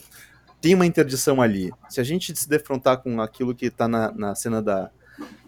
[0.60, 1.70] tem uma interdição ali.
[1.88, 4.90] Se a gente se defrontar com aquilo que está na, na cena da,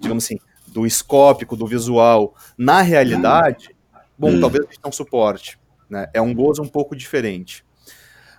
[0.01, 3.75] digamos assim, do escópico, do visual, na realidade,
[4.17, 4.41] bom, hum.
[4.41, 5.59] talvez a gente não suporte.
[5.89, 6.09] Né?
[6.13, 7.65] É um gozo um pouco diferente.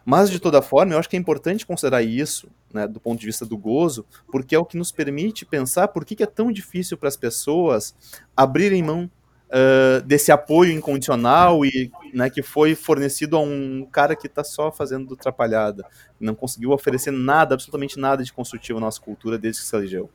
[0.05, 3.25] Mas, de toda forma, eu acho que é importante considerar isso, né, do ponto de
[3.25, 6.51] vista do gozo, porque é o que nos permite pensar por que, que é tão
[6.51, 7.93] difícil para as pessoas
[8.35, 9.11] abrirem mão
[9.49, 14.71] uh, desse apoio incondicional e né, que foi fornecido a um cara que está só
[14.71, 15.85] fazendo atrapalhada,
[16.19, 20.09] não conseguiu oferecer nada, absolutamente nada de construtivo à nossa cultura desde que se elegeu.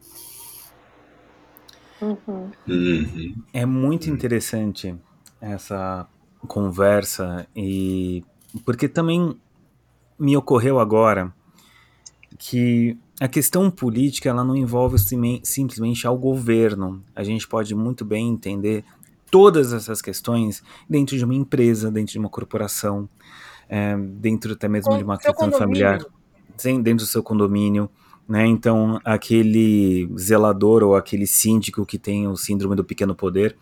[2.05, 2.51] Uhum.
[2.69, 3.35] Uhum.
[3.53, 4.95] É muito interessante
[5.41, 6.07] essa
[6.47, 8.23] conversa e
[8.65, 9.35] porque também
[10.19, 11.33] me ocorreu agora
[12.39, 14.97] que a questão política ela não envolve
[15.43, 17.03] simplesmente ao governo.
[17.15, 18.85] A gente pode muito bem entender
[19.31, 23.09] todas essas questões dentro de uma empresa, dentro de uma corporação,
[23.69, 26.05] é, dentro até mesmo Com de uma questão familiar,
[26.63, 27.89] dentro do seu condomínio.
[28.29, 28.47] Né?
[28.47, 33.57] Então, aquele zelador ou aquele síndico que tem o síndrome do pequeno poder,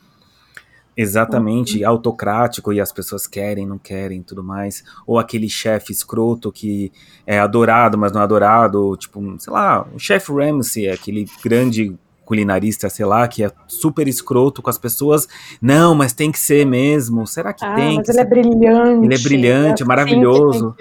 [0.97, 1.89] exatamente uhum.
[1.89, 6.93] autocrático e as pessoas querem, não querem, tudo mais, ou aquele chefe escroto que
[7.27, 12.89] é adorado, mas não é adorado, tipo, sei lá, o chefe Ramsey, aquele grande culinarista,
[12.89, 15.29] sei lá, que é super escroto com as pessoas.
[15.61, 17.27] Não, mas tem que ser mesmo.
[17.27, 17.97] Será que ah, tem?
[17.97, 19.05] Mas ele é brilhante.
[19.05, 20.75] Ele é brilhante, é maravilhoso.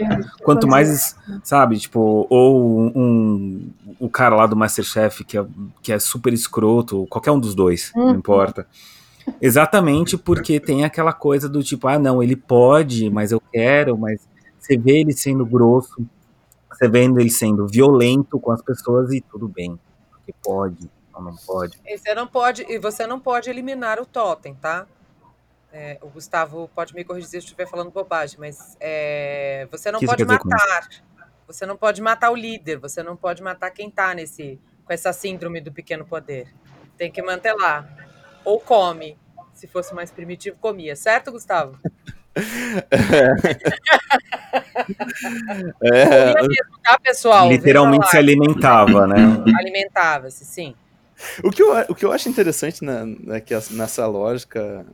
[0.43, 5.45] Quanto mais, sabe, tipo, ou um, o cara lá do Masterchef que é,
[5.81, 8.07] que é super escroto, qualquer um dos dois, uhum.
[8.07, 8.67] não importa.
[9.41, 14.19] Exatamente porque tem aquela coisa do tipo, ah, não, ele pode, mas eu quero, mas
[14.59, 16.03] você vê ele sendo grosso,
[16.71, 19.79] você vê ele sendo violento com as pessoas e tudo bem,
[20.11, 21.79] porque pode não pode.
[21.85, 24.85] E você não pode, e você não pode eliminar o totem, tá?
[25.73, 29.99] É, o Gustavo pode me corrigir se eu estiver falando bobagem, mas é, você não
[29.99, 30.89] que pode matar.
[31.47, 35.11] Você não pode matar o líder, você não pode matar quem tá nesse, com essa
[35.11, 36.47] síndrome do pequeno poder.
[36.97, 37.87] Tem que manter lá.
[38.43, 39.17] Ou come.
[39.53, 41.77] Se fosse mais primitivo, comia, certo, Gustavo?
[45.81, 46.31] É.
[46.31, 46.33] é.
[46.33, 47.49] Mesmo, tá, pessoal?
[47.49, 49.15] Literalmente se alimentava, né?
[49.59, 50.75] Alimentava-se, sim.
[51.43, 54.85] O que eu, o que eu acho interessante na, na, nessa lógica,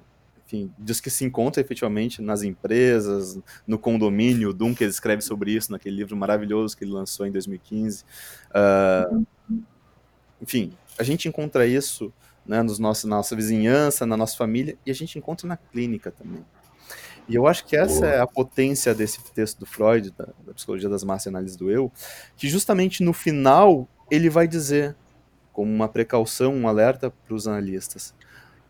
[0.46, 5.72] enfim, diz que se encontra efetivamente nas empresas, no condomínio, o Dunker escreve sobre isso
[5.72, 8.04] naquele livro maravilhoso que ele lançou em 2015.
[8.50, 9.26] Uh,
[10.42, 12.14] enfim, a gente encontra isso
[12.46, 16.12] né, nos nossos, na nossa vizinhança, na nossa família, e a gente encontra na clínica
[16.12, 16.46] também.
[17.28, 20.88] E eu acho que essa é a potência desse texto do Freud, da, da psicologia
[20.88, 21.92] das massas e análise do eu,
[22.38, 24.96] que justamente no final ele vai dizer
[25.58, 28.14] como uma precaução, um alerta para os analistas.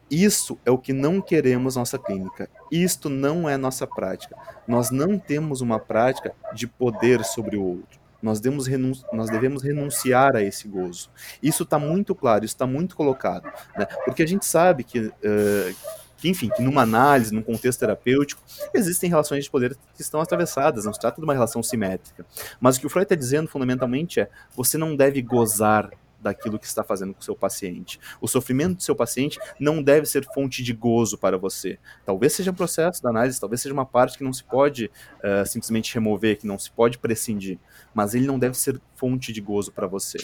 [0.10, 2.50] Isso é o que não queremos nossa clínica.
[2.72, 4.38] Isto não é nossa prática.
[4.66, 8.00] Nós não temos uma prática de poder sobre o outro.
[8.22, 11.10] Nós devemos, nós devemos renunciar a esse gozo.
[11.44, 13.52] Isso está muito claro, isso está muito colocado.
[13.78, 13.86] Né?
[14.06, 15.76] Porque a gente sabe que, uh,
[16.16, 18.42] que, enfim, que numa análise, num contexto terapêutico,
[18.74, 22.26] existem relações de poder que estão atravessadas, não se trata de uma relação simétrica.
[22.62, 26.66] Mas o que o Freud está dizendo fundamentalmente é: você não deve gozar daquilo que
[26.66, 28.00] está fazendo com o seu paciente.
[28.20, 31.78] O sofrimento do seu paciente não deve ser fonte de gozo para você.
[32.06, 35.46] Talvez seja um processo da análise, talvez seja uma parte que não se pode uh,
[35.46, 37.60] simplesmente remover, que não se pode prescindir,
[37.94, 40.18] mas ele não deve ser fonte de gozo para você.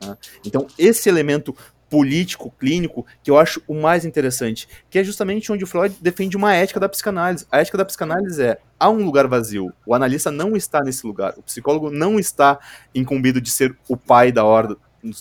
[0.00, 0.16] Tá?
[0.44, 1.54] Então, esse elemento
[1.94, 6.36] político, clínico, que eu acho o mais interessante, que é justamente onde o Freud defende
[6.36, 7.46] uma ética da psicanálise.
[7.52, 11.34] A ética da psicanálise é: há um lugar vazio, o analista não está nesse lugar,
[11.36, 12.58] o psicólogo não está
[12.92, 14.76] incumbido de ser o pai da ordem,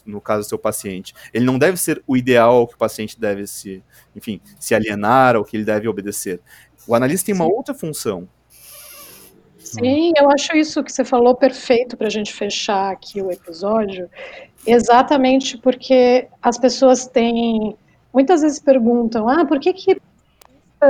[0.06, 1.14] no caso do seu paciente.
[1.34, 3.84] Ele não deve ser o ideal ao que o paciente deve se,
[4.16, 6.40] enfim, se alienar, ao que ele deve obedecer.
[6.88, 8.28] O analista tem uma outra função.
[9.58, 14.10] Sim, eu acho isso que você falou perfeito para a gente fechar aqui o episódio,
[14.68, 17.76] exatamente porque as pessoas têm,
[18.14, 20.02] muitas vezes perguntam, ah, por que que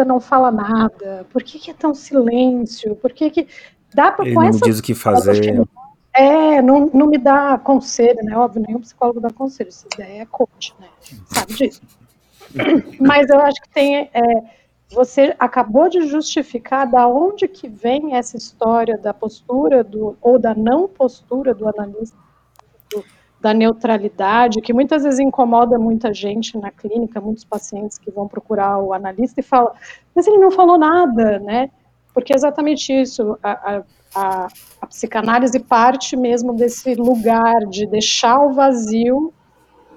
[0.05, 1.25] não fala nada?
[1.31, 2.95] Por que que é tão silêncio?
[2.95, 3.47] Por que que
[3.93, 5.61] dá para Ele não essa diz o que fazer.
[6.15, 8.37] É, não, não me dá conselho, né?
[8.37, 10.87] Óbvio, nenhum psicólogo dá conselho, essa ideia é coach, né?
[11.27, 11.81] Sabe disso.
[13.01, 14.09] Mas eu acho que tem.
[14.13, 20.37] É, você acabou de justificar da onde que vem essa história da postura do, ou
[20.37, 22.15] da não postura do analista,
[22.91, 23.03] do,
[23.41, 28.77] da neutralidade, que muitas vezes incomoda muita gente na clínica, muitos pacientes que vão procurar
[28.77, 29.73] o analista e falam,
[30.13, 31.71] mas ele não falou nada, né?
[32.13, 33.83] Porque é exatamente isso, a, a
[34.15, 34.47] a,
[34.81, 39.33] a psicanálise parte mesmo desse lugar de deixar o vazio,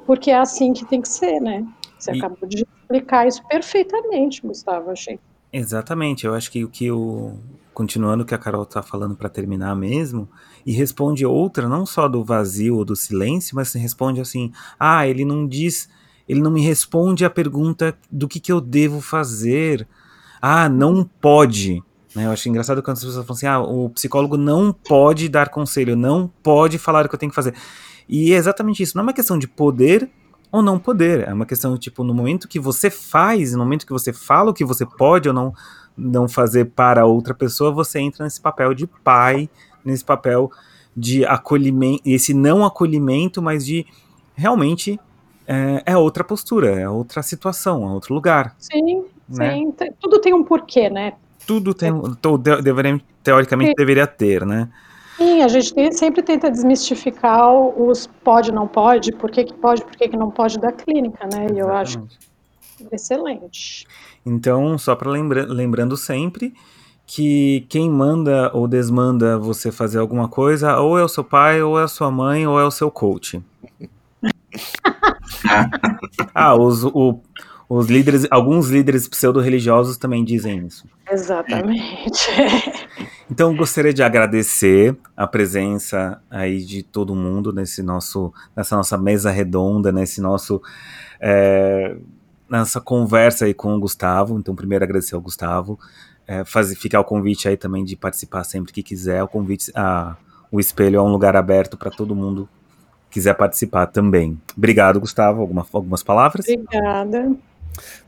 [0.07, 1.66] porque é assim que tem que ser, né?
[1.98, 2.18] Você e...
[2.18, 5.18] acabou de explicar isso perfeitamente, Gustavo, achei.
[5.52, 7.35] Exatamente, eu acho que o que o.
[7.72, 10.26] Continuando o que a Carol está falando para terminar mesmo,
[10.64, 14.50] e responde outra, não só do vazio ou do silêncio, mas responde assim:
[14.81, 15.88] ah, ele não diz,
[16.26, 19.87] ele não me responde a pergunta do que, que eu devo fazer.
[20.40, 21.83] Ah, não pode.
[22.16, 22.24] Né?
[22.24, 25.94] Eu acho engraçado quando as pessoas falam assim: ah, o psicólogo não pode dar conselho,
[25.94, 27.55] não pode falar o que eu tenho que fazer.
[28.09, 28.96] E é exatamente isso.
[28.96, 30.09] Não é uma questão de poder
[30.50, 31.29] ou não poder.
[31.29, 34.55] É uma questão tipo, no momento que você faz, no momento que você fala o
[34.55, 35.52] que você pode ou não,
[35.94, 39.50] não fazer para outra pessoa, você entra nesse papel de pai,
[39.85, 40.50] nesse papel
[40.96, 43.85] de acolhimento, esse não acolhimento, mas de
[44.35, 44.98] realmente
[45.46, 48.57] é, é outra postura, é outra situação, é outro lugar.
[48.59, 49.55] Sim, né?
[49.55, 49.74] sim.
[50.00, 51.12] Tudo tem um porquê, né?
[51.46, 51.92] Tudo tem,
[52.62, 53.74] deveria, teoricamente Sim.
[53.76, 54.68] deveria ter, né?
[55.16, 59.96] Sim, a gente sempre tenta desmistificar os pode, não pode, por que, que pode, por
[59.96, 61.46] que, que não pode da clínica, né?
[61.46, 61.56] Exatamente.
[61.56, 62.06] E eu acho
[62.92, 63.87] excelente.
[64.24, 66.52] Então, só para lembra lembrando sempre
[67.06, 71.78] que quem manda ou desmanda você fazer alguma coisa, ou é o seu pai, ou
[71.78, 73.40] é a sua mãe, ou é o seu coach.
[76.35, 77.20] ah, os, o,
[77.68, 80.88] os líderes, alguns líderes pseudo-religiosos também dizem isso.
[81.11, 82.31] Exatamente.
[83.29, 89.33] Então gostaria de agradecer a presença aí de todo mundo nesse nosso, nessa nossa mesa
[89.33, 90.62] redonda, nesse nosso
[91.20, 91.96] é,
[92.48, 94.38] nessa conversa aí com o Gustavo.
[94.38, 95.76] Então primeiro agradecer ao Gustavo,
[96.24, 99.20] é, fazer ficar o convite aí também de participar sempre que quiser.
[99.24, 100.16] O convite, a,
[100.50, 102.48] o espelho é um lugar aberto para todo mundo
[103.11, 104.40] quiser participar também.
[104.57, 105.40] Obrigado, Gustavo.
[105.40, 106.46] Alguma, algumas palavras?
[106.46, 107.35] Obrigada.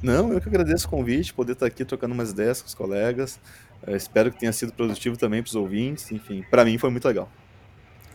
[0.03, 3.39] Não, eu que agradeço o convite, poder estar aqui trocando umas ideias com os colegas.
[3.87, 6.11] Eu espero que tenha sido produtivo também para os ouvintes.
[6.11, 7.31] Enfim, para mim foi muito legal.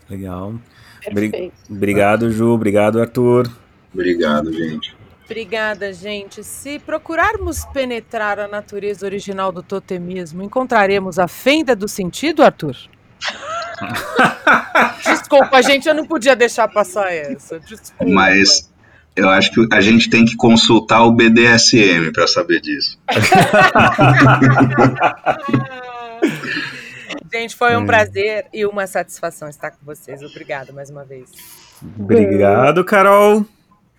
[0.08, 0.54] Legal.
[1.02, 1.54] Perfeito.
[1.70, 2.50] Obrigado, Ju.
[2.50, 3.50] Obrigado, Arthur.
[3.92, 4.96] Obrigado, gente.
[5.24, 6.44] Obrigada, gente.
[6.44, 12.76] Se procurarmos penetrar a natureza original do totemismo, encontraremos a fenda do sentido, Arthur?
[15.02, 17.58] Desculpa, gente, eu não podia deixar passar essa.
[17.58, 18.04] Desculpa.
[18.04, 18.70] Mas
[19.16, 22.98] eu acho que a gente tem que consultar o BDSM para saber disso.
[27.32, 27.86] gente, foi um é.
[27.86, 30.20] prazer e uma satisfação estar com vocês.
[30.22, 31.30] Obrigada mais uma vez.
[31.98, 33.46] Obrigado, Carol.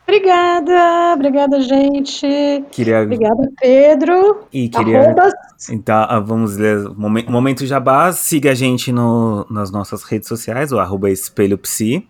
[0.08, 2.28] Obrigada, obrigada, gente.
[2.72, 3.02] Queria...
[3.02, 4.46] Obrigada, Pedro.
[4.54, 5.00] E queria.
[5.00, 5.34] Arrobas.
[5.70, 6.90] Então, ah, vamos ler.
[6.90, 8.12] Momento, momento jabá.
[8.12, 12.08] Siga a gente no, nas nossas redes sociais, o arroba espelho psi.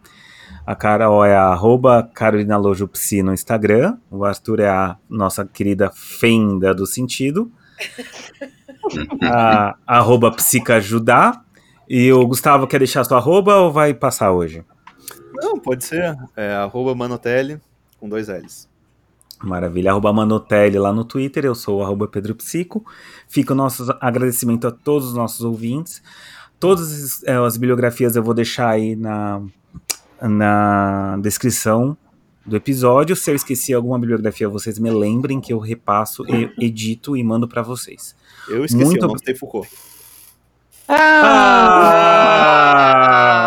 [0.65, 3.97] A Carol é a arroba Carolina Lojo Psi no Instagram.
[4.09, 7.51] O Arthur é a nossa querida fenda do sentido.
[9.21, 11.45] a, a arroba Psicajudar.
[11.87, 14.65] E o Gustavo quer deixar sua arroba ou vai passar hoje?
[15.35, 16.17] Não, pode ser.
[16.35, 17.61] É arroba Manotelli
[17.99, 18.67] com dois L's.
[19.43, 19.91] Maravilha.
[19.91, 21.45] Arroba Manotelli lá no Twitter.
[21.45, 22.83] Eu sou o arroba Pedro Psico.
[23.27, 26.01] Fica o nosso agradecimento a todos os nossos ouvintes.
[26.59, 29.43] Todas as, é, as bibliografias eu vou deixar aí na,
[30.21, 31.97] na descrição
[32.45, 33.15] do episódio.
[33.15, 37.47] Se eu esqueci alguma bibliografia, vocês me lembrem que eu repasso, e edito e mando
[37.47, 38.15] para vocês.
[38.47, 39.03] Eu esqueci, Muito...
[39.03, 39.67] eu não Foucault.
[40.87, 41.95] Ah,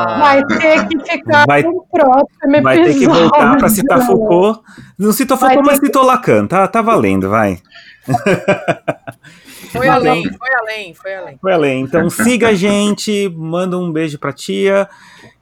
[0.09, 2.63] ah, vai ter que ficar vai, no próximo episódio.
[2.63, 4.61] Vai ter que voltar para citar Foucault.
[4.99, 6.09] Não citou Foucault, mas citou que...
[6.09, 6.49] Lacan.
[6.49, 7.63] Tá, tá valendo, vai.
[9.71, 11.39] Foi além, foi além, foi além.
[11.41, 11.81] Foi além.
[11.83, 14.89] Então siga a gente, manda um beijo pra tia.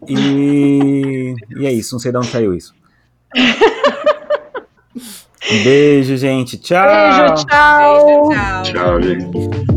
[0.08, 2.74] E, e é isso, não sei de onde saiu isso.
[5.48, 6.58] Um beijo, gente.
[6.58, 6.88] Tchau.
[6.88, 8.04] Beijo, tchau.
[8.04, 8.62] Beijo, tchau.
[8.62, 9.75] Tchau, gente.